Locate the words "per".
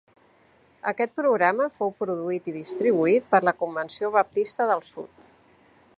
3.35-3.43